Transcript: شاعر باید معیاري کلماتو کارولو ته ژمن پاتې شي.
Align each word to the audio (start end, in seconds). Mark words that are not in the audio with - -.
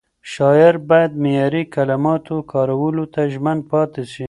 شاعر 0.33 0.73
باید 0.89 1.11
معیاري 1.23 1.63
کلماتو 1.75 2.35
کارولو 2.51 3.05
ته 3.13 3.21
ژمن 3.33 3.57
پاتې 3.71 4.03
شي. 4.11 4.19